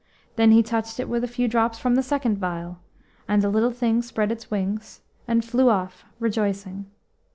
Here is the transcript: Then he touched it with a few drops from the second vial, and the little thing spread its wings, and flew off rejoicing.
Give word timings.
Then 0.35 0.49
he 0.49 0.63
touched 0.63 0.99
it 0.99 1.07
with 1.07 1.23
a 1.23 1.27
few 1.27 1.47
drops 1.47 1.77
from 1.77 1.93
the 1.93 2.01
second 2.01 2.39
vial, 2.39 2.79
and 3.27 3.43
the 3.43 3.49
little 3.49 3.69
thing 3.69 4.01
spread 4.01 4.31
its 4.31 4.49
wings, 4.49 5.01
and 5.27 5.45
flew 5.45 5.69
off 5.69 6.05
rejoicing. 6.17 6.87